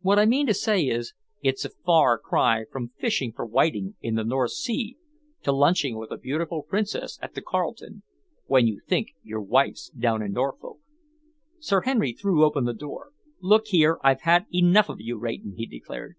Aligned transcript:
What 0.00 0.18
I 0.18 0.24
mean 0.24 0.46
to 0.46 0.54
say 0.54 0.84
is, 0.86 1.12
it's 1.42 1.66
a 1.66 1.68
far 1.68 2.16
cry 2.18 2.64
from 2.72 2.92
fishing 2.98 3.30
for 3.30 3.44
whiting 3.44 3.94
in 4.00 4.14
the 4.14 4.24
North 4.24 4.52
Sea 4.52 4.96
to 5.42 5.52
lunching 5.52 5.98
with 5.98 6.10
a 6.10 6.16
beautiful 6.16 6.62
princess 6.62 7.18
at 7.20 7.34
the 7.34 7.42
Carlton 7.42 8.02
when 8.46 8.66
you 8.66 8.80
think 8.88 9.08
your 9.22 9.42
wife's 9.42 9.90
down 9.90 10.22
in 10.22 10.32
Norfolk." 10.32 10.78
Sir 11.58 11.82
Henry 11.82 12.14
threw 12.14 12.42
open 12.42 12.64
the 12.64 12.72
door. 12.72 13.10
"Look 13.42 13.66
here, 13.66 13.98
I've 14.02 14.22
had 14.22 14.46
enough 14.50 14.88
of 14.88 14.98
you, 15.02 15.18
Rayton," 15.18 15.56
he 15.58 15.66
declared. 15.66 16.14